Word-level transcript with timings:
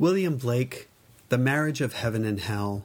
William 0.00 0.36
Blake, 0.36 0.88
The 1.28 1.36
Marriage 1.36 1.80
of 1.80 1.94
Heaven 1.94 2.24
and 2.24 2.38
Hell. 2.38 2.84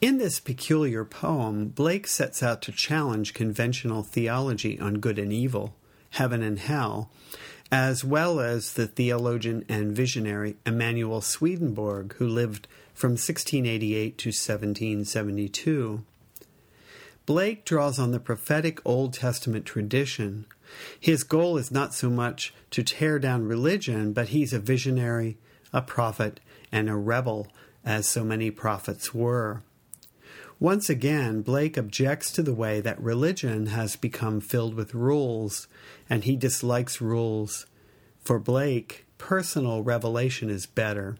In 0.00 0.18
this 0.18 0.40
peculiar 0.40 1.04
poem, 1.04 1.68
Blake 1.68 2.08
sets 2.08 2.42
out 2.42 2.60
to 2.62 2.72
challenge 2.72 3.32
conventional 3.32 4.02
theology 4.02 4.80
on 4.80 4.94
good 4.94 5.20
and 5.20 5.32
evil, 5.32 5.76
heaven 6.10 6.42
and 6.42 6.58
hell, 6.58 7.10
as 7.70 8.04
well 8.04 8.40
as 8.40 8.72
the 8.72 8.88
theologian 8.88 9.64
and 9.68 9.94
visionary 9.94 10.56
Emanuel 10.66 11.20
Swedenborg, 11.20 12.12
who 12.14 12.26
lived 12.26 12.66
from 12.92 13.12
1688 13.12 14.18
to 14.18 14.30
1772. 14.30 16.02
Blake 17.24 17.64
draws 17.64 18.00
on 18.00 18.10
the 18.10 18.18
prophetic 18.18 18.80
Old 18.84 19.12
Testament 19.12 19.64
tradition. 19.64 20.46
His 20.98 21.22
goal 21.22 21.56
is 21.56 21.70
not 21.70 21.94
so 21.94 22.10
much 22.10 22.52
to 22.72 22.82
tear 22.82 23.20
down 23.20 23.46
religion, 23.46 24.12
but 24.12 24.30
he's 24.30 24.52
a 24.52 24.58
visionary 24.58 25.36
a 25.72 25.82
prophet, 25.82 26.40
and 26.70 26.88
a 26.88 26.96
rebel, 26.96 27.48
as 27.84 28.06
so 28.06 28.24
many 28.24 28.50
prophets 28.50 29.14
were. 29.14 29.62
Once 30.60 30.90
again, 30.90 31.40
Blake 31.40 31.76
objects 31.76 32.32
to 32.32 32.42
the 32.42 32.54
way 32.54 32.80
that 32.80 33.00
religion 33.00 33.66
has 33.66 33.94
become 33.94 34.40
filled 34.40 34.74
with 34.74 34.94
rules, 34.94 35.68
and 36.10 36.24
he 36.24 36.34
dislikes 36.34 37.00
rules. 37.00 37.66
For 38.24 38.40
Blake, 38.40 39.06
personal 39.18 39.82
revelation 39.82 40.50
is 40.50 40.66
better. 40.66 41.16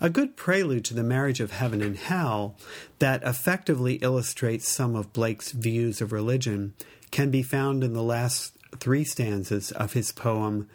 A 0.00 0.10
good 0.10 0.36
prelude 0.36 0.84
to 0.86 0.94
the 0.94 1.02
marriage 1.02 1.40
of 1.40 1.52
heaven 1.52 1.80
and 1.80 1.96
hell 1.96 2.56
that 2.98 3.22
effectively 3.22 3.94
illustrates 3.94 4.68
some 4.68 4.94
of 4.94 5.12
Blake's 5.12 5.52
views 5.52 6.00
of 6.00 6.12
religion 6.12 6.74
can 7.10 7.30
be 7.30 7.42
found 7.42 7.82
in 7.82 7.94
the 7.94 8.02
last 8.02 8.56
three 8.78 9.04
stanzas 9.04 9.72
of 9.72 9.94
his 9.94 10.12
poem, 10.12 10.68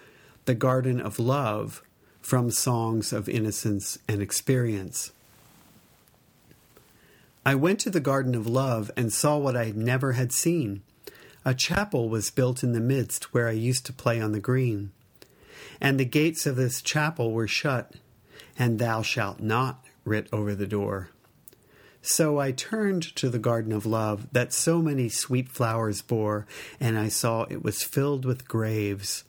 The 0.45 0.55
Garden 0.55 0.99
of 0.99 1.20
Love, 1.20 1.83
from 2.23 2.50
songs 2.50 3.12
of 3.12 3.27
innocence 3.27 4.00
and 4.08 4.22
experience. 4.22 5.12
I 7.45 7.53
went 7.53 7.81
to 7.81 7.89
the 7.89 8.00
Garden 8.00 8.34
of 8.34 8.47
Love 8.47 8.89
and 8.95 9.11
saw 9.11 9.38
what 9.38 9.58
I 9.58 9.73
never 9.75 10.14
had 10.14 10.31
seen. 10.31 10.81
A 11.44 11.53
chapel 11.53 12.08
was 12.08 12.31
built 12.31 12.64
in 12.64 12.72
the 12.72 12.80
midst 12.80 13.34
where 13.34 13.50
I 13.50 13.52
used 13.52 13.86
to 13.88 13.94
play 13.94 14.22
on 14.22 14.31
the 14.31 14.39
green. 14.39 14.92
And 15.81 16.00
the 16.00 16.06
gates 16.06 16.45
of 16.45 16.56
this 16.56 16.81
chapel 16.81 17.34
were 17.34 17.47
shut, 17.47 17.95
and 18.58 18.80
thou 18.80 19.02
shalt 19.02 19.42
not 19.42 19.84
writ 20.06 20.30
over 20.31 20.56
the 20.56 20.66
door. 20.66 21.09
So 22.02 22.40
I 22.40 22.53
turned 22.53 23.03
to 23.17 23.30
the 23.30 23.40
garden 23.40 23.73
of 23.73 23.86
love 23.86 24.28
that 24.31 24.53
so 24.53 24.81
many 24.81 25.09
sweet 25.09 25.50
flowers 25.50 26.02
bore, 26.02 26.45
and 26.80 26.97
I 26.97 27.09
saw 27.09 27.44
it 27.44 27.64
was 27.64 27.84
filled 27.84 28.23
with 28.23 28.47
graves 28.47 29.25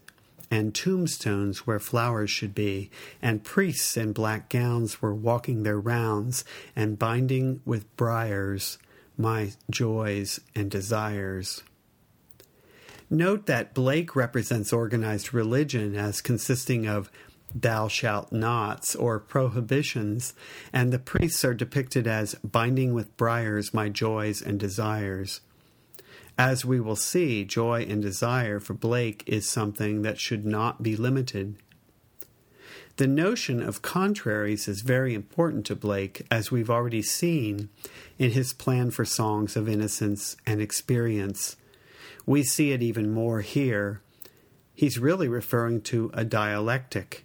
and 0.55 0.73
tombstones 0.73 1.67
where 1.67 1.81
flowers 1.81 2.31
should 2.31 2.55
be, 2.55 2.89
and 3.21 3.43
priests 3.43 3.97
in 3.97 4.13
black 4.13 4.49
gowns 4.49 5.03
were 5.03 5.13
walking 5.13 5.65
their 5.65 5.81
rounds 5.81 6.45
and 6.77 6.97
binding 6.97 7.61
with 7.65 7.97
briars 7.97 8.79
my 9.19 9.51
joys 9.69 10.39
and 10.55 10.71
desires. 10.71 11.65
Note 13.11 13.47
that 13.47 13.75
Blake 13.75 14.15
represents 14.15 14.73
organized 14.73 15.35
religion 15.35 15.97
as 15.97 16.21
consisting 16.21 16.87
of 16.87 17.11
thou 17.53 17.89
shalt 17.89 18.31
nots 18.31 18.95
or 18.95 19.19
prohibitions, 19.19 20.35
and 20.73 20.93
the 20.93 21.01
priests 21.01 21.45
are 21.45 21.55
depicted 21.55 22.07
as 22.07 22.37
binding 22.45 22.95
with 22.95 23.17
briars 23.17 23.75
my 23.75 23.89
joys 23.89 24.41
and 24.41 24.61
desires. 24.61 25.41
As 26.37 26.65
we 26.65 26.81
will 26.81 26.97
see, 26.97 27.45
joy 27.45 27.87
and 27.89 28.03
desire 28.03 28.59
for 28.59 28.75
Blake 28.75 29.23
is 29.27 29.49
something 29.49 30.03
that 30.03 30.19
should 30.19 30.45
not 30.45 30.83
be 30.83 30.97
limited. 30.97 31.57
The 32.97 33.07
notion 33.07 33.63
of 33.63 33.83
contraries 33.83 34.69
is 34.69 34.83
very 34.83 35.15
important 35.15 35.67
to 35.67 35.77
Blake, 35.77 36.27
as 36.31 36.51
we've 36.51 36.71
already 36.71 37.03
seen 37.03 37.69
in 38.19 38.33
his 38.33 38.53
plan 38.53 38.91
for 38.91 39.05
songs 39.05 39.57
of 39.57 39.69
innocence 39.69 40.37
and 40.47 40.61
experience. 40.61 41.57
We 42.27 42.43
see 42.43 42.73
it 42.73 42.83
even 42.83 43.13
more 43.13 43.41
here. 43.41 44.01
He's 44.75 44.99
really 44.99 45.29
referring 45.29 45.83
to 45.83 46.11
a 46.15 46.25
dialectic. 46.25 47.25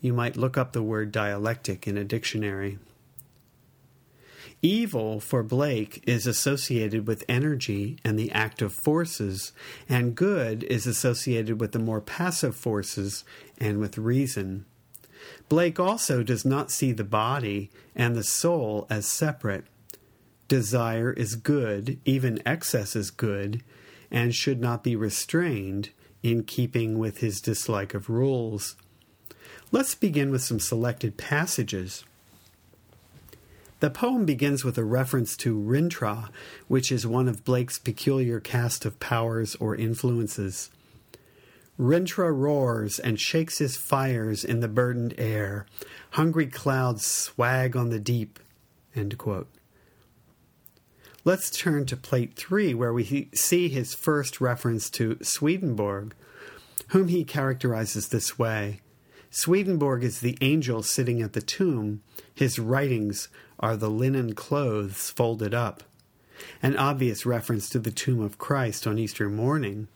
You 0.00 0.12
might 0.12 0.36
look 0.36 0.56
up 0.56 0.72
the 0.72 0.82
word 0.82 1.12
dialectic 1.12 1.86
in 1.86 1.96
a 1.96 2.04
dictionary. 2.04 2.78
Evil 4.66 5.20
for 5.20 5.44
Blake 5.44 6.02
is 6.08 6.26
associated 6.26 7.06
with 7.06 7.22
energy 7.28 7.98
and 8.02 8.18
the 8.18 8.32
active 8.32 8.72
forces, 8.72 9.52
and 9.88 10.16
good 10.16 10.64
is 10.64 10.88
associated 10.88 11.60
with 11.60 11.70
the 11.70 11.78
more 11.78 12.00
passive 12.00 12.56
forces 12.56 13.22
and 13.58 13.78
with 13.78 13.96
reason. 13.96 14.64
Blake 15.48 15.78
also 15.78 16.24
does 16.24 16.44
not 16.44 16.72
see 16.72 16.90
the 16.90 17.04
body 17.04 17.70
and 17.94 18.16
the 18.16 18.24
soul 18.24 18.88
as 18.90 19.06
separate. 19.06 19.66
Desire 20.48 21.12
is 21.12 21.36
good, 21.36 22.00
even 22.04 22.42
excess 22.44 22.96
is 22.96 23.12
good, 23.12 23.62
and 24.10 24.34
should 24.34 24.60
not 24.60 24.82
be 24.82 24.96
restrained 24.96 25.90
in 26.24 26.42
keeping 26.42 26.98
with 26.98 27.18
his 27.18 27.40
dislike 27.40 27.94
of 27.94 28.10
rules. 28.10 28.74
Let's 29.70 29.94
begin 29.94 30.32
with 30.32 30.42
some 30.42 30.58
selected 30.58 31.16
passages. 31.16 32.04
The 33.80 33.90
poem 33.90 34.24
begins 34.24 34.64
with 34.64 34.78
a 34.78 34.84
reference 34.84 35.36
to 35.38 35.54
Rintrah, 35.54 36.30
which 36.66 36.90
is 36.90 37.06
one 37.06 37.28
of 37.28 37.44
Blake's 37.44 37.78
peculiar 37.78 38.40
cast 38.40 38.86
of 38.86 38.98
powers 39.00 39.54
or 39.56 39.76
influences. 39.76 40.70
Rintrah 41.78 42.34
roars 42.34 42.98
and 42.98 43.20
shakes 43.20 43.58
his 43.58 43.76
fires 43.76 44.44
in 44.44 44.60
the 44.60 44.68
burdened 44.68 45.14
air. 45.18 45.66
Hungry 46.12 46.46
clouds 46.46 47.04
swag 47.04 47.76
on 47.76 47.90
the 47.90 48.00
deep. 48.00 48.38
Let's 51.22 51.50
turn 51.50 51.84
to 51.86 51.98
plate 51.98 52.34
three, 52.34 52.72
where 52.72 52.94
we 52.94 53.28
see 53.34 53.68
his 53.68 53.94
first 53.94 54.40
reference 54.40 54.88
to 54.90 55.18
Swedenborg, 55.20 56.14
whom 56.88 57.08
he 57.08 57.24
characterizes 57.24 58.08
this 58.08 58.38
way 58.38 58.80
Swedenborg 59.30 60.04
is 60.04 60.20
the 60.20 60.38
angel 60.40 60.82
sitting 60.82 61.20
at 61.22 61.32
the 61.32 61.42
tomb. 61.42 62.02
His 62.34 62.58
writings 62.58 63.28
are 63.58 63.76
the 63.76 63.90
linen 63.90 64.34
clothes 64.34 65.10
folded 65.10 65.54
up, 65.54 65.82
an 66.62 66.76
obvious 66.76 67.26
reference 67.26 67.68
to 67.70 67.78
the 67.78 67.90
tomb 67.90 68.20
of 68.20 68.38
Christ 68.38 68.86
on 68.86 68.98
Easter 68.98 69.28
morning. 69.28 69.88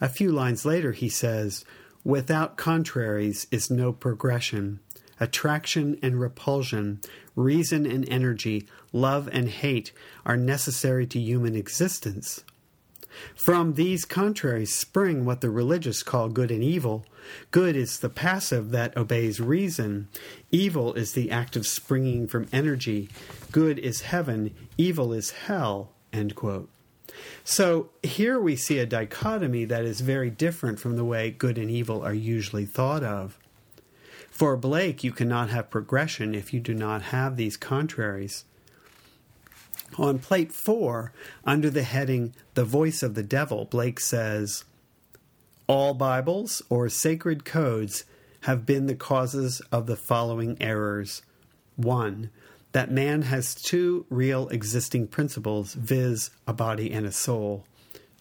A 0.00 0.08
few 0.08 0.32
lines 0.32 0.64
later, 0.64 0.92
he 0.92 1.08
says, 1.08 1.64
Without 2.04 2.56
contraries 2.56 3.46
is 3.50 3.70
no 3.70 3.92
progression. 3.92 4.80
Attraction 5.20 5.96
and 6.02 6.18
repulsion, 6.18 7.00
reason 7.36 7.86
and 7.86 8.08
energy, 8.08 8.66
love 8.92 9.28
and 9.30 9.48
hate 9.48 9.92
are 10.26 10.36
necessary 10.36 11.06
to 11.06 11.20
human 11.20 11.54
existence. 11.54 12.42
From 13.34 13.74
these 13.74 14.04
contraries 14.04 14.74
spring 14.74 15.24
what 15.24 15.40
the 15.40 15.50
religious 15.50 16.02
call 16.02 16.28
good 16.28 16.50
and 16.50 16.62
evil. 16.62 17.04
Good 17.50 17.76
is 17.76 18.00
the 18.00 18.08
passive 18.08 18.70
that 18.70 18.96
obeys 18.96 19.40
reason. 19.40 20.08
Evil 20.50 20.94
is 20.94 21.12
the 21.12 21.30
active 21.30 21.66
springing 21.66 22.26
from 22.26 22.48
energy. 22.52 23.08
Good 23.50 23.78
is 23.78 24.02
heaven. 24.02 24.54
Evil 24.76 25.12
is 25.12 25.30
hell. 25.30 25.92
So 27.44 27.90
here 28.02 28.38
we 28.38 28.56
see 28.56 28.78
a 28.78 28.86
dichotomy 28.86 29.64
that 29.64 29.84
is 29.84 30.00
very 30.00 30.30
different 30.30 30.78
from 30.78 30.96
the 30.96 31.04
way 31.04 31.30
good 31.30 31.58
and 31.58 31.70
evil 31.70 32.02
are 32.02 32.14
usually 32.14 32.66
thought 32.66 33.02
of. 33.02 33.38
For 34.30 34.56
Blake, 34.56 35.04
you 35.04 35.12
cannot 35.12 35.50
have 35.50 35.70
progression 35.70 36.34
if 36.34 36.52
you 36.54 36.60
do 36.60 36.74
not 36.74 37.02
have 37.02 37.36
these 37.36 37.56
contraries. 37.56 38.44
On 39.98 40.18
plate 40.18 40.52
four, 40.52 41.12
under 41.44 41.68
the 41.68 41.82
heading 41.82 42.34
The 42.54 42.64
Voice 42.64 43.02
of 43.02 43.14
the 43.14 43.22
Devil, 43.22 43.66
Blake 43.66 44.00
says, 44.00 44.64
All 45.66 45.92
Bibles 45.92 46.62
or 46.70 46.88
sacred 46.88 47.44
codes 47.44 48.04
have 48.42 48.64
been 48.64 48.86
the 48.86 48.94
causes 48.94 49.60
of 49.70 49.86
the 49.86 49.96
following 49.96 50.56
errors. 50.60 51.22
One, 51.76 52.30
that 52.72 52.90
man 52.90 53.22
has 53.22 53.54
two 53.54 54.06
real 54.08 54.48
existing 54.48 55.08
principles, 55.08 55.74
viz., 55.74 56.30
a 56.46 56.54
body 56.54 56.90
and 56.90 57.04
a 57.04 57.12
soul. 57.12 57.66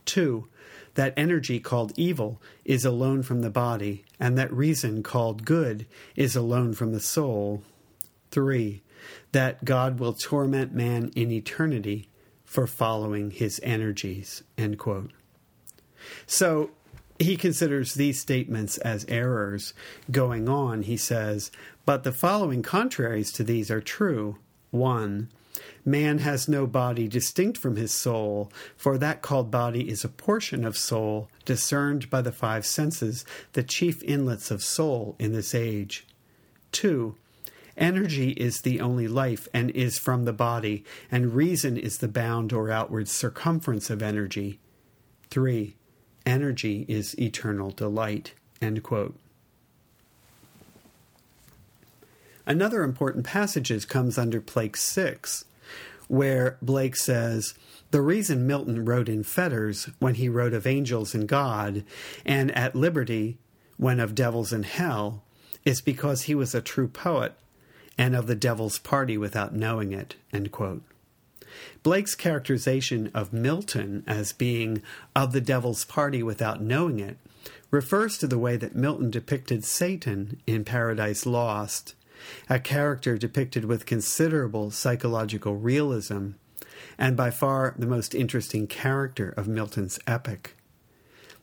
Two, 0.04 0.50
that 0.96 1.14
energy 1.16 1.62
called 1.62 1.94
evil 1.96 2.42
is 2.66 2.84
alone 2.84 3.24
from 3.24 3.42
the 3.42 3.50
body, 3.50 4.04
and 4.20 4.38
that 4.38 4.52
reason 4.52 5.04
called 5.04 5.46
good 5.46 5.86
is 6.18 6.36
alone 6.36 6.74
from 6.74 6.92
the 6.92 7.00
soul. 7.00 7.64
Three, 8.30 8.82
that 9.32 9.66
God 9.66 10.00
will 10.00 10.14
torment 10.14 10.74
man 10.74 11.12
in 11.16 11.32
eternity 11.32 12.10
for 12.46 12.68
following 12.68 13.32
his 13.32 13.60
energies. 13.64 14.44
End 14.58 14.78
quote. 14.78 15.12
So 16.26 16.72
he 17.20 17.38
considers 17.38 17.94
these 17.94 18.20
statements 18.20 18.78
as 18.80 19.06
errors. 19.08 19.74
Going 20.10 20.50
on, 20.50 20.84
he 20.84 20.98
says, 20.98 21.52
But 21.86 22.04
the 22.04 22.12
following 22.12 22.62
contraries 22.62 23.32
to 23.34 23.44
these 23.44 23.70
are 23.70 23.82
true. 23.82 24.38
One, 24.72 25.30
Man 25.84 26.20
has 26.20 26.48
no 26.48 26.68
body 26.68 27.08
distinct 27.08 27.58
from 27.58 27.76
his 27.76 27.92
soul, 27.92 28.52
for 28.76 28.98
that 28.98 29.22
called 29.22 29.50
body 29.50 29.90
is 29.90 30.04
a 30.04 30.10
portion 30.10 30.64
of 30.64 30.78
soul, 30.78 31.30
discerned 31.44 32.10
by 32.10 32.22
the 32.22 32.32
five 32.32 32.66
senses, 32.66 33.26
the 33.54 33.64
chief 33.64 34.04
inlets 34.04 34.52
of 34.52 34.64
soul 34.64 35.16
in 35.20 35.34
this 35.34 35.56
age. 35.56 36.06
2. 36.72 37.16
Energy 37.78 38.32
is 38.32 38.62
the 38.62 38.80
only 38.82 39.08
life 39.08 39.48
and 39.54 39.72
is 39.72 39.98
from 39.98 40.26
the 40.26 40.34
body, 40.34 40.84
and 41.12 41.36
reason 41.36 41.78
is 41.78 41.98
the 41.98 42.08
bound 42.08 42.52
or 42.54 42.70
outward 42.70 43.08
circumference 43.08 43.90
of 43.90 44.02
energy. 44.02 44.60
3. 45.30 45.76
Energy 46.26 46.86
is 46.88 47.18
eternal 47.20 47.72
delight. 47.72 48.34
Another 52.46 52.84
important 52.84 53.26
passage 53.26 53.88
comes 53.88 54.18
under 54.18 54.42
Plate 54.42 54.76
6 54.76 55.46
where 56.12 56.58
Blake 56.62 56.98
says, 56.98 57.54
The 57.92 58.02
reason 58.02 58.46
Milton 58.46 58.84
wrote 58.84 59.08
in 59.08 59.24
fetters 59.24 59.90
when 60.00 60.16
he 60.16 60.28
wrote 60.28 60.54
of 60.54 60.68
angels 60.68 61.16
and 61.16 61.26
God, 61.26 61.86
and 62.26 62.52
at 62.52 62.76
liberty 62.76 63.38
when 63.78 64.02
of 64.02 64.14
devils 64.14 64.52
and 64.52 64.66
hell, 64.66 65.24
is 65.64 65.80
because 65.80 66.24
he 66.24 66.36
was 66.36 66.54
a 66.54 66.60
true 66.62 66.90
poet 66.90 67.34
and 68.02 68.16
of 68.16 68.26
the 68.26 68.34
devil's 68.34 68.80
party 68.80 69.16
without 69.16 69.54
knowing 69.54 69.92
it. 69.92 70.16
end 70.34 70.52
quote. 70.52 70.82
Blake's 71.84 72.16
characterization 72.16 73.12
of 73.14 73.32
Milton 73.32 74.04
as 74.08 74.34
being 74.34 74.82
of 75.16 75.34
the 75.34 75.40
devil's 75.40 75.86
party 75.86 76.24
without 76.24 76.64
knowing 76.64 77.00
it 77.00 77.18
refers 77.70 78.18
to 78.18 78.26
the 78.26 78.40
way 78.40 78.58
that 78.58 78.76
Milton 78.76 79.12
depicted 79.12 79.64
Satan 79.64 80.42
in 80.48 80.66
Paradise 80.66 81.28
Lost 81.28 81.94
a 82.50 82.60
character 82.60 83.20
depicted 83.20 83.66
with 83.66 83.86
considerable 83.86 84.72
psychological 84.72 85.56
realism, 85.56 86.30
and 86.98 87.16
by 87.16 87.30
far 87.30 87.76
the 87.78 87.88
most 87.88 88.16
interesting 88.16 88.66
character 88.66 89.30
of 89.30 89.48
Milton's 89.48 90.00
epic. 90.08 90.56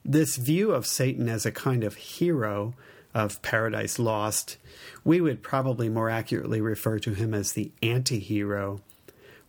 This 0.04 0.36
view 0.36 0.72
of 0.72 0.86
Satan 0.86 1.28
as 1.28 1.46
a 1.46 1.52
kind 1.52 1.84
of 1.84 1.94
hero 1.94 2.74
of 3.14 3.40
Paradise 3.42 3.98
Lost, 3.98 4.56
we 5.04 5.20
would 5.20 5.42
probably 5.42 5.88
more 5.88 6.10
accurately 6.10 6.60
refer 6.60 6.98
to 7.00 7.14
him 7.14 7.34
as 7.34 7.52
the 7.52 7.72
anti 7.82 8.18
hero, 8.18 8.80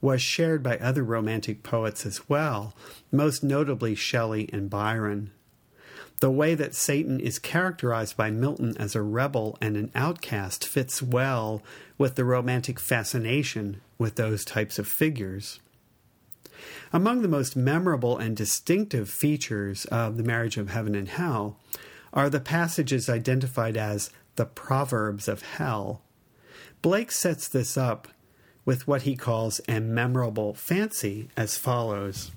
was 0.01 0.21
shared 0.21 0.63
by 0.63 0.77
other 0.77 1.03
Romantic 1.03 1.63
poets 1.63 2.06
as 2.06 2.29
well, 2.29 2.73
most 3.11 3.44
notably 3.44 3.95
Shelley 3.95 4.50
and 4.53 4.69
Byron. 4.69 5.31
The 6.19 6.31
way 6.31 6.53
that 6.56 6.75
Satan 6.75 7.19
is 7.19 7.39
characterized 7.39 8.17
by 8.17 8.29
Milton 8.29 8.75
as 8.77 8.94
a 8.94 9.01
rebel 9.01 9.57
and 9.62 9.77
an 9.77 9.91
outcast 9.95 10.67
fits 10.67 11.01
well 11.01 11.63
with 11.97 12.15
the 12.15 12.25
romantic 12.25 12.79
fascination 12.79 13.79
with 13.97 14.15
those 14.15 14.44
types 14.44 14.77
of 14.79 14.88
figures. 14.88 15.59
Among 16.91 17.21
the 17.21 17.29
most 17.29 17.55
memorable 17.55 18.17
and 18.17 18.35
distinctive 18.35 19.09
features 19.09 19.85
of 19.85 20.17
the 20.17 20.23
marriage 20.23 20.57
of 20.57 20.69
heaven 20.69 20.94
and 20.94 21.07
hell 21.07 21.57
are 22.13 22.29
the 22.29 22.39
passages 22.39 23.09
identified 23.09 23.77
as 23.77 24.09
the 24.35 24.45
Proverbs 24.45 25.27
of 25.27 25.41
Hell. 25.41 26.01
Blake 26.81 27.11
sets 27.11 27.47
this 27.47 27.77
up 27.77 28.07
with 28.65 28.88
what 28.88 29.01
he 29.01 29.15
calls 29.15 29.59
a 29.67 29.79
memorable 29.79 30.53
fancy 30.53 31.29
as 31.35 31.57
follows. 31.57 32.31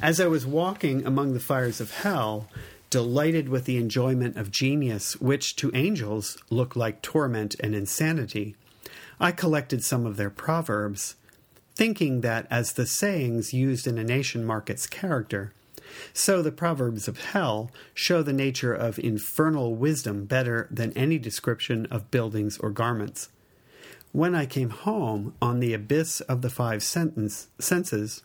As 0.00 0.20
I 0.20 0.26
was 0.26 0.46
walking 0.46 1.06
among 1.06 1.32
the 1.32 1.40
fires 1.40 1.80
of 1.80 1.90
hell, 1.90 2.48
delighted 2.90 3.48
with 3.48 3.64
the 3.64 3.78
enjoyment 3.78 4.36
of 4.36 4.50
genius, 4.50 5.20
which 5.20 5.56
to 5.56 5.70
angels 5.74 6.38
look 6.50 6.76
like 6.76 7.02
torment 7.02 7.56
and 7.60 7.74
insanity, 7.74 8.56
I 9.18 9.32
collected 9.32 9.82
some 9.82 10.04
of 10.04 10.16
their 10.16 10.30
proverbs, 10.30 11.16
thinking 11.74 12.20
that 12.20 12.46
as 12.50 12.72
the 12.72 12.86
sayings 12.86 13.54
used 13.54 13.86
in 13.86 13.98
a 13.98 14.04
nation 14.04 14.44
mark 14.44 14.68
its 14.68 14.86
character, 14.86 15.52
so 16.12 16.42
the 16.42 16.52
proverbs 16.52 17.08
of 17.08 17.18
hell 17.18 17.70
show 17.94 18.22
the 18.22 18.32
nature 18.32 18.74
of 18.74 18.98
infernal 18.98 19.74
wisdom 19.74 20.24
better 20.24 20.68
than 20.70 20.92
any 20.92 21.18
description 21.18 21.86
of 21.86 22.10
buildings 22.10 22.58
or 22.58 22.70
garments. 22.70 23.28
When 24.12 24.34
I 24.34 24.46
came 24.46 24.70
home 24.70 25.34
on 25.42 25.60
the 25.60 25.74
abyss 25.74 26.20
of 26.22 26.42
the 26.42 26.50
five 26.50 26.82
senses, 26.82 28.22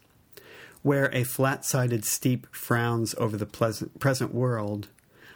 where 0.83 1.13
a 1.13 1.23
flat 1.23 1.65
sided 1.65 2.05
steep 2.05 2.47
frowns 2.51 3.13
over 3.17 3.37
the 3.37 3.45
pleasant, 3.45 3.99
present 3.99 4.33
world, 4.33 4.87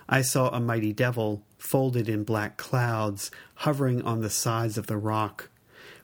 I 0.08 0.22
saw 0.22 0.50
a 0.50 0.60
mighty 0.60 0.94
devil, 0.94 1.44
folded 1.58 2.08
in 2.08 2.24
black 2.24 2.58
clouds, 2.58 3.32
hovering 3.56 4.02
on 4.04 4.22
the 4.22 4.30
sides 4.30 4.78
of 4.78 4.88
the 4.88 4.98
rock. 4.98 5.50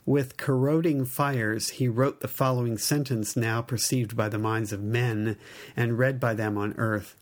With 0.06 0.38
corroding 0.38 1.06
fires, 1.06 1.69
he 1.69 1.88
wrote 1.88 2.21
the 2.21 2.27
following 2.27 2.77
sentence 2.77 3.36
now 3.36 3.62
perceived 3.62 4.15
by 4.15 4.30
the 4.30 4.39
minds 4.39 4.74
of 4.74 4.81
men 4.81 5.38
and 5.75 5.98
read 5.98 6.19
by 6.19 6.33
them 6.33 6.57
on 6.57 6.74
earth. 6.77 7.15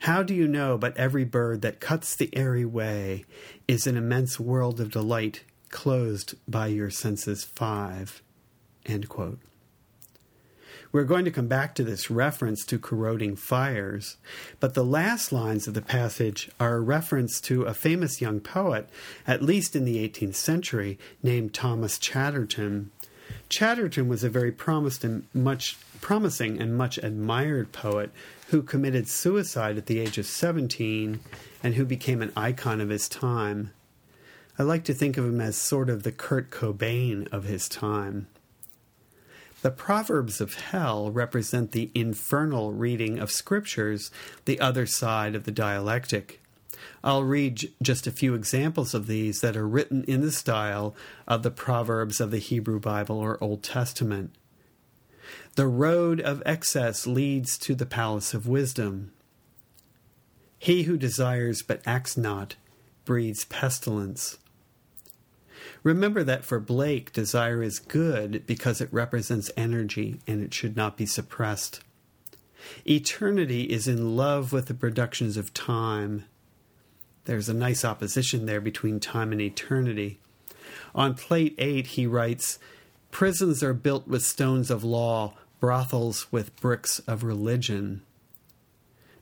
How 0.00 0.22
do 0.22 0.34
you 0.34 0.48
know 0.48 0.78
but 0.78 0.96
every 0.96 1.24
bird 1.24 1.62
that 1.62 1.80
cuts 1.80 2.14
the 2.14 2.34
airy 2.34 2.64
way 2.64 3.24
is 3.68 3.86
an 3.86 3.96
immense 3.96 4.40
world 4.40 4.80
of 4.80 4.92
delight 4.92 5.44
closed 5.68 6.36
by 6.48 6.68
your 6.68 6.90
senses 6.90 7.44
five? 7.44 8.22
We're 10.92 11.04
going 11.04 11.24
to 11.24 11.30
come 11.30 11.46
back 11.46 11.76
to 11.76 11.84
this 11.84 12.10
reference 12.10 12.64
to 12.64 12.78
corroding 12.78 13.36
fires, 13.36 14.16
but 14.58 14.74
the 14.74 14.84
last 14.84 15.30
lines 15.30 15.68
of 15.68 15.74
the 15.74 15.82
passage 15.82 16.50
are 16.58 16.74
a 16.76 16.80
reference 16.80 17.40
to 17.42 17.62
a 17.62 17.74
famous 17.74 18.20
young 18.20 18.40
poet, 18.40 18.88
at 19.24 19.40
least 19.40 19.76
in 19.76 19.84
the 19.84 20.08
18th 20.08 20.34
century, 20.34 20.98
named 21.22 21.54
Thomas 21.54 21.96
Chatterton. 21.96 22.90
Chatterton 23.48 24.08
was 24.08 24.24
a 24.24 24.28
very 24.28 24.50
promised 24.50 25.04
and 25.04 25.28
much 25.32 25.78
promising 26.00 26.60
and 26.60 26.76
much 26.76 26.98
admired 26.98 27.70
poet 27.70 28.10
who 28.48 28.60
committed 28.60 29.06
suicide 29.06 29.76
at 29.76 29.86
the 29.86 30.00
age 30.00 30.18
of 30.18 30.26
17 30.26 31.20
and 31.62 31.74
who 31.74 31.84
became 31.84 32.20
an 32.20 32.32
icon 32.36 32.80
of 32.80 32.88
his 32.88 33.08
time. 33.08 33.70
I 34.58 34.64
like 34.64 34.82
to 34.84 34.94
think 34.94 35.16
of 35.16 35.24
him 35.24 35.40
as 35.40 35.56
sort 35.56 35.88
of 35.88 36.02
the 36.02 36.10
Kurt 36.10 36.50
Cobain 36.50 37.28
of 37.32 37.44
his 37.44 37.68
time. 37.68 38.26
The 39.62 39.70
Proverbs 39.70 40.40
of 40.40 40.54
Hell 40.54 41.10
represent 41.10 41.72
the 41.72 41.90
infernal 41.94 42.72
reading 42.72 43.18
of 43.18 43.30
scriptures, 43.30 44.10
the 44.46 44.58
other 44.58 44.86
side 44.86 45.34
of 45.34 45.44
the 45.44 45.50
dialectic. 45.50 46.40
I'll 47.04 47.24
read 47.24 47.70
just 47.82 48.06
a 48.06 48.12
few 48.12 48.34
examples 48.34 48.94
of 48.94 49.06
these 49.06 49.42
that 49.42 49.58
are 49.58 49.68
written 49.68 50.02
in 50.04 50.22
the 50.22 50.32
style 50.32 50.94
of 51.28 51.42
the 51.42 51.50
Proverbs 51.50 52.20
of 52.20 52.30
the 52.30 52.38
Hebrew 52.38 52.80
Bible 52.80 53.18
or 53.18 53.42
Old 53.42 53.62
Testament. 53.62 54.34
The 55.56 55.66
road 55.66 56.20
of 56.22 56.42
excess 56.46 57.06
leads 57.06 57.58
to 57.58 57.74
the 57.74 57.84
palace 57.84 58.32
of 58.32 58.48
wisdom. 58.48 59.12
He 60.58 60.84
who 60.84 60.96
desires 60.96 61.62
but 61.62 61.82
acts 61.84 62.16
not 62.16 62.56
breeds 63.04 63.44
pestilence. 63.44 64.38
Remember 65.82 66.22
that 66.24 66.44
for 66.44 66.60
Blake, 66.60 67.12
desire 67.12 67.62
is 67.62 67.78
good 67.78 68.44
because 68.46 68.80
it 68.80 68.92
represents 68.92 69.50
energy 69.56 70.20
and 70.26 70.42
it 70.42 70.54
should 70.54 70.76
not 70.76 70.96
be 70.96 71.06
suppressed. 71.06 71.80
Eternity 72.86 73.64
is 73.64 73.88
in 73.88 74.16
love 74.16 74.52
with 74.52 74.66
the 74.66 74.74
productions 74.74 75.36
of 75.36 75.54
time. 75.54 76.24
There's 77.24 77.48
a 77.48 77.54
nice 77.54 77.84
opposition 77.84 78.46
there 78.46 78.60
between 78.60 79.00
time 79.00 79.32
and 79.32 79.40
eternity. 79.40 80.18
On 80.94 81.14
plate 81.14 81.54
8, 81.58 81.86
he 81.88 82.06
writes 82.06 82.58
Prisons 83.10 83.62
are 83.62 83.74
built 83.74 84.06
with 84.06 84.22
stones 84.22 84.70
of 84.70 84.84
law, 84.84 85.34
brothels 85.58 86.30
with 86.32 86.58
bricks 86.60 87.00
of 87.00 87.24
religion. 87.24 88.02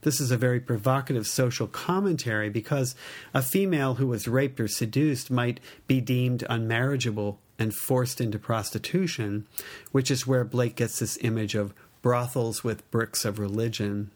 This 0.02 0.20
is 0.20 0.30
a 0.30 0.36
very 0.36 0.60
provocative 0.60 1.26
social 1.26 1.66
commentary 1.66 2.50
because 2.50 2.94
a 3.34 3.42
female 3.42 3.94
who 3.94 4.06
was 4.06 4.28
raped 4.28 4.60
or 4.60 4.68
seduced 4.68 5.30
might 5.30 5.60
be 5.86 6.00
deemed 6.00 6.44
unmarriageable 6.48 7.38
and 7.58 7.74
forced 7.74 8.20
into 8.20 8.38
prostitution, 8.38 9.46
which 9.90 10.10
is 10.10 10.26
where 10.26 10.44
Blake 10.44 10.76
gets 10.76 11.00
this 11.00 11.18
image 11.22 11.54
of 11.54 11.74
brothels 12.00 12.62
with 12.62 12.88
bricks 12.90 13.24
of 13.24 13.38
religion. 13.38 14.10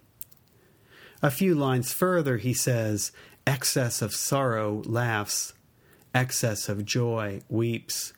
A 1.20 1.30
few 1.30 1.54
lines 1.54 1.92
further, 1.92 2.36
he 2.36 2.54
says, 2.54 3.12
Excess 3.46 4.02
of 4.02 4.14
sorrow 4.14 4.82
laughs, 4.84 5.52
excess 6.14 6.68
of 6.68 6.84
joy 6.84 7.40
weeps. 7.48 8.12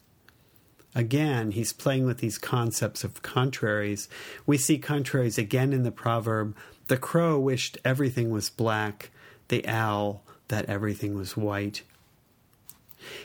Again, 0.95 1.51
he's 1.51 1.73
playing 1.73 2.07
with 2.07 2.19
these 2.19 2.39
concepts 2.39 3.03
of 3.03 3.23
contraries. 3.23 4.09
We 4.47 4.59
see 4.59 4.79
contraries 4.79 5.39
again 5.39 5.73
in 5.73 5.83
the 5.83 5.91
proverb 5.91 6.55
the 6.87 6.97
crow 6.99 7.39
wished 7.39 7.79
everything 7.85 8.31
was 8.31 8.51
black, 8.51 9.11
the 9.49 9.67
owl 9.67 10.23
that 10.49 10.67
everything 10.67 11.15
was 11.17 11.37
white. 11.37 11.83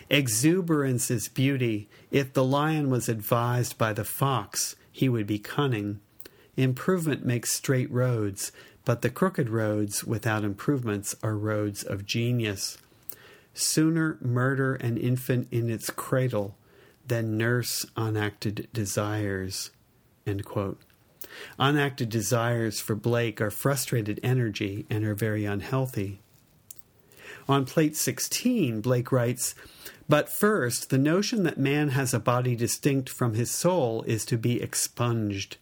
Exuberance 0.10 1.12
is 1.12 1.28
beauty. 1.28 1.90
If 2.10 2.34
the 2.34 2.44
lion 2.44 2.90
was 2.90 3.10
advised 3.10 3.78
by 3.78 3.94
the 3.94 4.06
fox, 4.06 4.76
he 4.92 5.10
would 5.10 5.28
be 5.28 5.40
cunning. 5.40 6.00
Improvement 6.56 7.26
makes 7.26 7.52
straight 7.52 7.92
roads, 7.92 8.52
but 8.86 9.02
the 9.02 9.10
crooked 9.10 9.50
roads 9.50 10.04
without 10.04 10.44
improvements 10.44 11.16
are 11.22 11.38
roads 11.38 11.84
of 11.84 12.06
genius. 12.06 12.78
Sooner 13.54 14.18
murder 14.22 14.76
an 14.76 14.98
infant 14.98 15.48
in 15.52 15.70
its 15.70 15.90
cradle 15.90 16.56
than 17.10 17.38
nurse 17.38 17.86
unacted 17.96 18.70
desires. 18.72 19.72
Unacted 21.58 22.10
desires 22.10 22.80
for 22.80 22.96
Blake 22.96 23.42
are 23.42 23.52
frustrated 23.52 24.20
energy 24.24 24.86
and 24.90 25.04
are 25.04 25.16
very 25.16 25.46
unhealthy. 25.46 26.22
On 27.48 27.66
plate 27.66 27.96
16, 27.96 28.82
Blake 28.82 29.12
writes, 29.12 29.56
But 30.08 30.30
first, 30.30 30.90
the 30.90 30.98
notion 30.98 31.44
that 31.44 31.58
man 31.58 31.90
has 31.90 32.14
a 32.14 32.20
body 32.20 32.56
distinct 32.56 33.10
from 33.10 33.34
his 33.34 33.50
soul 33.50 34.04
is 34.04 34.26
to 34.26 34.38
be 34.38 34.62
expunged. 34.62 35.58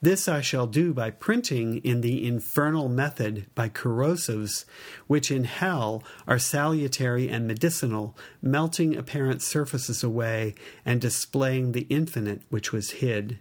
This 0.00 0.28
I 0.28 0.40
shall 0.40 0.66
do 0.66 0.92
by 0.94 1.10
printing 1.10 1.78
in 1.78 2.00
the 2.00 2.26
infernal 2.26 2.88
method 2.88 3.46
by 3.54 3.68
corrosives, 3.68 4.64
which 5.06 5.30
in 5.30 5.44
hell 5.44 6.02
are 6.26 6.38
salutary 6.38 7.28
and 7.28 7.46
medicinal, 7.46 8.16
melting 8.40 8.96
apparent 8.96 9.42
surfaces 9.42 10.02
away 10.02 10.54
and 10.84 11.00
displaying 11.00 11.72
the 11.72 11.86
infinite 11.90 12.42
which 12.48 12.72
was 12.72 12.90
hid. 12.90 13.38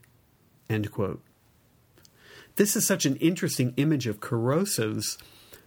This 2.55 2.75
is 2.75 2.85
such 2.85 3.05
an 3.05 3.15
interesting 3.15 3.73
image 3.77 4.05
of 4.05 4.19
corrosives, 4.19 5.17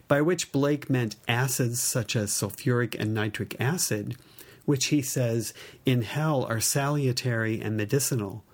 by 0.09 0.21
which 0.21 0.53
Blake 0.53 0.91
meant 0.91 1.17
acids 1.27 1.83
such 1.83 2.15
as 2.15 2.31
sulfuric 2.31 2.95
and 3.01 3.15
nitric 3.15 3.57
acid, 3.59 4.17
which 4.67 4.87
he 4.87 5.01
says 5.01 5.55
in 5.87 6.03
hell 6.03 6.45
are 6.45 6.61
salutary 6.61 7.61
and 7.61 7.77
medicinal 7.77 8.45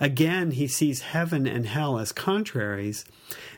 Again, 0.00 0.52
he 0.52 0.66
sees 0.66 1.00
heaven 1.00 1.46
and 1.46 1.66
hell 1.66 1.98
as 1.98 2.12
contraries. 2.12 3.04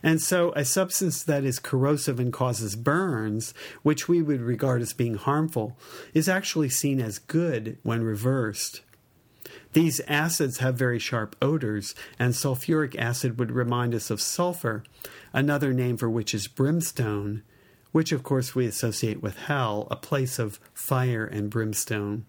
And 0.02 0.20
so, 0.20 0.52
a 0.52 0.64
substance 0.64 1.22
that 1.22 1.44
is 1.44 1.58
corrosive 1.58 2.20
and 2.20 2.32
causes 2.32 2.76
burns, 2.76 3.54
which 3.82 4.08
we 4.08 4.22
would 4.22 4.40
regard 4.40 4.82
as 4.82 4.92
being 4.92 5.14
harmful, 5.14 5.76
is 6.14 6.28
actually 6.28 6.68
seen 6.68 7.00
as 7.00 7.18
good 7.18 7.78
when 7.82 8.02
reversed. 8.02 8.82
These 9.72 10.00
acids 10.08 10.58
have 10.58 10.76
very 10.76 10.98
sharp 10.98 11.36
odors, 11.42 11.94
and 12.18 12.32
sulfuric 12.32 12.96
acid 12.96 13.38
would 13.38 13.52
remind 13.52 13.94
us 13.94 14.10
of 14.10 14.20
sulfur, 14.20 14.84
another 15.32 15.72
name 15.72 15.96
for 15.96 16.08
which 16.08 16.34
is 16.34 16.48
brimstone, 16.48 17.42
which 17.92 18.12
of 18.12 18.22
course 18.22 18.54
we 18.54 18.66
associate 18.66 19.22
with 19.22 19.36
hell, 19.36 19.86
a 19.90 19.96
place 19.96 20.38
of 20.38 20.60
fire 20.72 21.26
and 21.26 21.50
brimstone. 21.50 22.24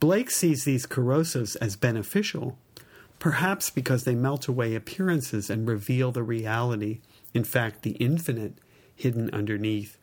Blake 0.00 0.30
sees 0.30 0.64
these 0.64 0.86
corrosives 0.86 1.56
as 1.56 1.76
beneficial, 1.76 2.58
perhaps 3.22 3.70
because 3.70 4.02
they 4.02 4.16
melt 4.16 4.48
away 4.48 4.74
appearances 4.74 5.48
and 5.48 5.68
reveal 5.68 6.10
the 6.10 6.24
reality, 6.24 6.98
in 7.32 7.44
fact, 7.44 7.82
the 7.82 7.92
infinite, 7.92 8.54
hidden 8.96 9.30
underneath. 9.32 9.96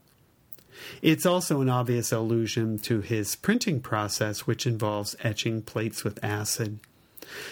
It's 1.01 1.25
also 1.25 1.59
an 1.59 1.67
obvious 1.67 2.13
allusion 2.13 2.79
to 2.79 3.01
his 3.01 3.35
printing 3.35 3.81
process, 3.81 4.47
which 4.47 4.65
involves 4.65 5.17
etching 5.21 5.61
plates 5.63 6.05
with 6.05 6.23
acid. 6.23 6.79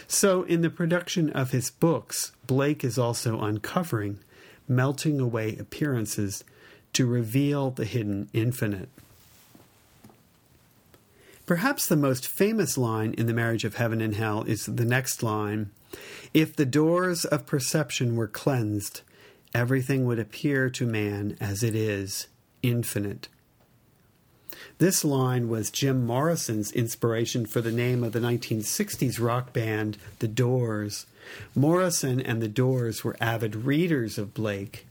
So, 0.08 0.44
in 0.44 0.62
the 0.62 0.70
production 0.70 1.32
of 1.32 1.52
his 1.52 1.70
books, 1.70 2.32
Blake 2.48 2.86
is 2.86 2.98
also 2.98 3.42
uncovering, 3.42 4.20
melting 4.70 5.20
away 5.20 5.58
appearances 5.58 6.46
to 6.94 7.06
reveal 7.06 7.72
the 7.72 7.84
hidden 7.84 8.30
infinite. 8.32 8.88
Perhaps 11.48 11.88
the 11.88 11.96
most 11.96 12.28
famous 12.28 12.78
line 12.78 13.14
in 13.14 13.26
The 13.26 13.34
Marriage 13.34 13.64
of 13.64 13.76
Heaven 13.76 14.02
and 14.02 14.14
Hell 14.14 14.44
is 14.44 14.66
the 14.66 14.84
next 14.84 15.24
line 15.24 15.72
If 16.34 16.54
the 16.54 16.66
doors 16.66 17.24
of 17.24 17.46
perception 17.46 18.18
were 18.18 18.28
cleansed, 18.28 19.00
everything 19.54 20.06
would 20.06 20.20
appear 20.20 20.70
to 20.70 20.86
man 20.86 21.38
as 21.40 21.64
it 21.64 21.74
is, 21.74 22.28
infinite. 22.62 23.30
This 24.80 25.06
line 25.06 25.48
was 25.48 25.72
Jim 25.72 26.06
Morrison's 26.06 26.74
inspiration 26.74 27.46
for 27.46 27.62
the 27.62 27.72
name 27.72 28.04
of 28.04 28.12
the 28.12 28.20
1960s 28.20 29.18
rock 29.18 29.54
band, 29.54 29.98
The 30.20 30.28
Doors. 30.28 31.06
Morrison 31.56 32.20
and 32.20 32.42
The 32.42 32.50
Doors 32.50 33.06
were 33.06 33.16
avid 33.22 33.56
readers 33.56 34.18
of 34.18 34.34
Blake. 34.34 34.86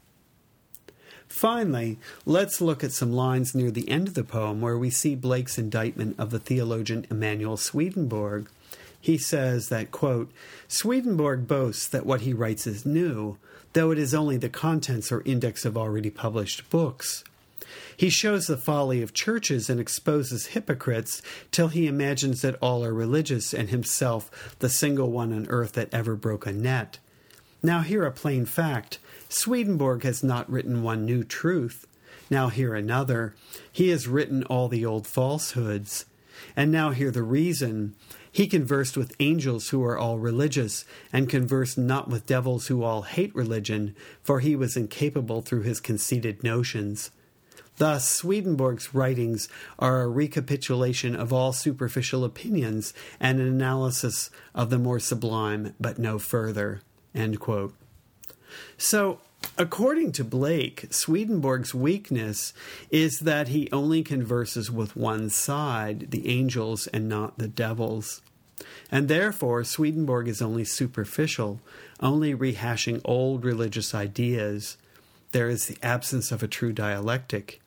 Finally, 1.29 1.99
let's 2.25 2.61
look 2.61 2.83
at 2.83 2.93
some 2.93 3.13
lines 3.13 3.55
near 3.55 3.71
the 3.71 3.89
end 3.89 4.09
of 4.09 4.15
the 4.15 4.25
poem 4.25 4.61
where 4.61 4.79
we 4.79 4.91
see 4.91 5.15
Blake's 5.15 5.59
indictment 5.59 6.15
of 6.19 6.31
the 6.31 6.39
theologian 6.39 7.07
Emanuel 7.11 7.57
Swedenborg. 7.57 8.49
He 9.01 9.19
says 9.19 9.69
that, 9.69 9.91
quote, 9.91 10.33
Swedenborg 10.69 11.47
boasts 11.47 11.87
that 11.89 12.07
what 12.07 12.23
he 12.23 12.33
writes 12.33 12.67
is 12.67 12.87
new, 12.87 13.37
though 13.73 13.91
it 13.91 13.99
is 13.99 14.15
only 14.15 14.37
the 14.37 14.49
contents 14.49 15.13
or 15.13 15.23
index 15.25 15.65
of 15.65 15.77
already 15.77 16.11
published 16.11 16.69
books. 16.71 17.23
He 17.97 18.11
shows 18.11 18.47
the 18.47 18.57
folly 18.57 19.03
of 19.03 19.15
churches 19.15 19.69
and 19.69 19.81
exposes 19.81 20.49
hypocrites 20.49 21.23
till 21.51 21.69
he 21.69 21.87
imagines 21.87 22.43
that 22.43 22.57
all 22.61 22.85
are 22.85 22.95
religious 22.95 23.53
and 23.53 23.69
himself 23.69 24.55
the 24.61 24.69
single 24.69 25.11
one 25.11 25.33
on 25.33 25.47
earth 25.49 25.73
that 25.73 25.93
ever 25.93 26.15
broke 26.15 26.47
a 26.47 26.53
net. 26.53 26.99
Now, 27.63 27.81
hear 27.81 28.05
a 28.05 28.13
plain 28.13 28.45
fact 28.45 28.99
Swedenborg 29.29 30.03
has 30.05 30.23
not 30.23 30.51
written 30.51 30.83
one 30.83 31.05
new 31.05 31.25
truth. 31.25 31.87
Now 32.31 32.49
hear 32.49 32.75
another. 32.75 33.35
He 33.71 33.89
has 33.89 34.09
written 34.09 34.43
all 34.45 34.69
the 34.69 34.85
old 34.85 35.07
falsehoods. 35.07 36.07
And 36.55 36.71
now 36.71 36.91
hear 36.91 37.11
the 37.11 37.23
reason. 37.23 37.95
He 38.31 38.47
conversed 38.47 38.97
with 38.97 39.17
angels 39.19 39.71
who 39.71 39.83
are 39.83 39.97
all 39.97 40.19
religious, 40.19 40.85
and 41.13 41.29
conversed 41.29 41.79
not 41.79 42.09
with 42.09 42.27
devils 42.27 42.67
who 42.67 42.83
all 42.83 43.03
hate 43.03 43.35
religion, 43.35 43.97
for 44.23 44.41
he 44.41 44.55
was 44.55 44.77
incapable 44.77 45.41
through 45.41 45.63
his 45.63 45.81
conceited 45.81 46.45
notions. 46.45 47.11
Thus, 47.79 48.09
Swedenborg's 48.09 48.95
writings 48.95 49.49
are 49.79 50.03
a 50.03 50.09
recapitulation 50.09 51.17
of 51.17 51.33
all 51.33 51.53
superficial 51.53 52.25
opinions 52.25 52.93
and 53.21 53.41
an 53.41 53.47
analysis 53.47 54.31
of 54.55 54.71
the 54.71 54.79
more 54.79 55.01
sublime, 55.01 55.75
but 55.81 55.99
no 55.99 56.19
further. 56.19 56.83
So, 58.79 59.21
according 59.59 60.13
to 60.13 60.25
Blake, 60.25 60.87
Swedenborg's 60.91 61.75
weakness 61.75 62.53
is 62.91 63.21
that 63.21 63.49
he 63.49 63.71
only 63.73 64.03
converses 64.03 64.71
with 64.71 64.97
one 64.97 65.31
side, 65.31 66.11
the 66.11 66.29
angels, 66.29 66.87
and 66.89 67.09
not 67.09 67.39
the 67.39 67.49
devils. 67.49 68.23
And 68.91 69.09
therefore, 69.09 69.65
Swedenborg 69.65 70.29
is 70.29 70.41
only 70.41 70.65
superficial, 70.65 71.61
only 72.01 72.35
rehashing 72.35 73.01
old 73.05 73.45
religious 73.45 73.95
ideas. 73.95 74.77
There 75.33 75.49
is 75.49 75.67
the 75.67 75.79
absence 75.83 76.33
of 76.33 76.43
a 76.43 76.49
true 76.49 76.73
dialectic. 76.73 77.61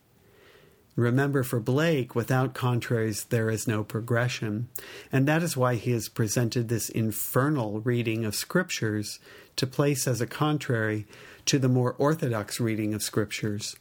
Remember, 0.96 1.44
for 1.44 1.60
Blake, 1.60 2.14
without 2.14 2.54
contraries, 2.54 3.24
there 3.26 3.50
is 3.50 3.68
no 3.68 3.84
progression. 3.84 4.68
And 5.12 5.28
that 5.28 5.44
is 5.44 5.56
why 5.56 5.76
he 5.76 5.92
has 5.92 6.10
presented 6.10 6.68
this 6.68 6.90
infernal 6.90 7.80
reading 7.80 8.26
of 8.26 8.36
scriptures 8.36 9.20
to 9.56 9.68
place 9.68 10.08
as 10.08 10.20
a 10.20 10.28
contrary 10.28 11.06
to 11.46 11.58
the 11.58 11.70
more 11.70 11.94
orthodox 11.98 12.60
reading 12.60 12.94
of 12.94 13.02
scriptures. 13.02 13.76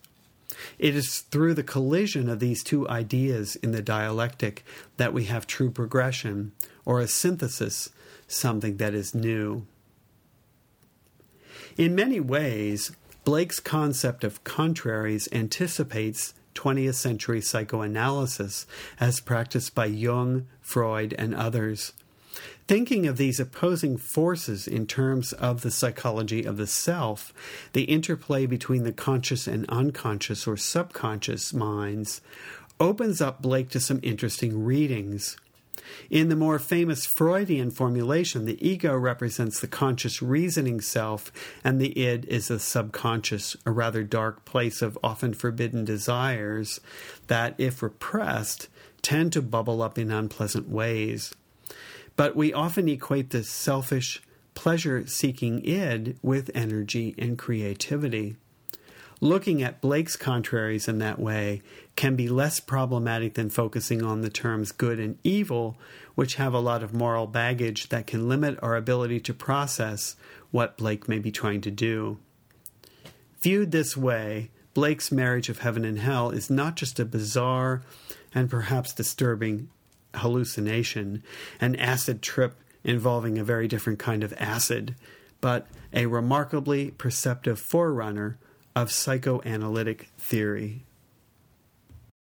It 0.78 0.94
is 0.94 1.20
through 1.20 1.54
the 1.54 1.62
collision 1.62 2.28
of 2.28 2.40
these 2.40 2.62
two 2.62 2.88
ideas 2.88 3.56
in 3.56 3.72
the 3.72 3.82
dialectic 3.82 4.64
that 4.96 5.12
we 5.12 5.24
have 5.24 5.46
true 5.46 5.70
progression, 5.70 6.52
or 6.84 7.00
a 7.00 7.08
synthesis, 7.08 7.90
something 8.26 8.78
that 8.78 8.94
is 8.94 9.14
new. 9.14 9.66
In 11.76 11.94
many 11.94 12.18
ways, 12.18 12.92
Blake's 13.24 13.60
concept 13.60 14.24
of 14.24 14.42
contraries 14.42 15.28
anticipates 15.32 16.34
20th 16.58 16.94
century 16.94 17.40
psychoanalysis 17.40 18.66
as 18.98 19.20
practiced 19.20 19.74
by 19.74 19.86
Jung, 19.86 20.46
Freud, 20.60 21.14
and 21.18 21.34
others 21.34 21.92
thinking 22.68 23.06
of 23.06 23.16
these 23.16 23.40
opposing 23.40 23.96
forces 23.96 24.68
in 24.68 24.86
terms 24.86 25.32
of 25.32 25.62
the 25.62 25.70
psychology 25.70 26.44
of 26.44 26.58
the 26.58 26.66
self, 26.66 27.32
the 27.72 27.84
interplay 27.84 28.44
between 28.44 28.84
the 28.84 28.92
conscious 28.92 29.46
and 29.46 29.68
unconscious 29.70 30.46
or 30.46 30.56
subconscious 30.56 31.54
minds, 31.54 32.20
opens 32.78 33.20
up 33.22 33.40
Blake 33.40 33.70
to 33.70 33.80
some 33.80 33.98
interesting 34.02 34.64
readings. 34.64 35.36
In 36.11 36.28
the 36.28 36.37
more 36.37 36.58
famous 36.58 37.06
Freudian 37.06 37.70
formulation, 37.70 38.44
the 38.44 38.66
ego 38.66 38.97
represents 38.97 39.61
the 39.61 39.68
conscious 39.68 40.23
reasoning 40.23 40.80
self, 40.80 41.32
and 41.62 41.80
the 41.80 41.99
id 41.99 42.25
is 42.26 42.49
the 42.49 42.58
subconscious, 42.58 43.56
a 43.66 43.70
rather 43.70 44.02
dark 44.02 44.44
place 44.44 44.82
of 44.82 44.99
often 45.02 45.35
forbidden 45.35 45.85
desires 45.85 46.80
that, 47.26 47.54
if 47.58 47.82
repressed, 47.82 48.68
tend 49.02 49.32
to 49.32 49.42
bubble 49.42 49.82
up 49.82 49.99
in 49.99 50.11
unpleasant 50.11 50.68
ways. 50.68 51.35
But 52.16 52.35
we 52.35 52.52
often 52.52 52.88
equate 52.88 53.30
the 53.30 53.44
selfish, 53.44 54.23
pleasure 54.54 55.06
seeking 55.06 55.64
id 55.64 56.16
with 56.23 56.50
energy 56.54 57.14
and 57.16 57.38
creativity. 57.38 58.37
Looking 59.20 59.62
at 59.62 59.80
Blake's 59.80 60.14
contraries 60.14 60.87
in 60.87 60.98
that 60.98 61.18
way 61.18 61.62
can 61.96 62.14
be 62.14 62.28
less 62.28 62.60
problematic 62.60 63.34
than 63.34 63.50
focusing 63.50 64.02
on 64.02 64.20
the 64.20 64.30
terms 64.30 64.70
good 64.70 65.00
and 65.00 65.18
evil, 65.25 65.76
which 66.14 66.37
have 66.37 66.54
a 66.54 66.60
lot 66.60 66.84
of 66.84 66.94
moral 66.94 67.26
baggage 67.26 67.88
that 67.88 68.06
can 68.06 68.28
limit 68.28 68.58
our 68.62 68.76
ability 68.76 69.18
to 69.20 69.34
process 69.34 70.14
what 70.52 70.76
Blake 70.76 71.08
may 71.08 71.18
be 71.18 71.32
trying 71.32 71.60
to 71.62 71.70
do. 71.70 72.18
Viewed 73.40 73.72
this 73.72 73.96
way, 73.96 74.50
Blake's 74.72 75.10
marriage 75.10 75.48
of 75.48 75.58
heaven 75.58 75.84
and 75.84 75.98
hell 75.98 76.30
is 76.30 76.48
not 76.48 76.76
just 76.76 77.00
a 77.00 77.04
bizarre 77.04 77.82
and 78.32 78.48
perhaps 78.48 78.92
disturbing 78.92 79.68
hallucination, 80.14 81.25
an 81.60 81.75
acid 81.76 82.22
trip 82.22 82.54
involving 82.84 83.37
a 83.37 83.44
very 83.44 83.66
different 83.66 83.98
kind 83.98 84.22
of 84.22 84.32
acid, 84.38 84.94
but 85.40 85.66
a 85.92 86.06
remarkably 86.06 86.92
perceptive 86.92 87.58
forerunner 87.58 88.38
of 88.75 88.92
psychoanalytic 88.92 90.08
theory. 90.18 90.84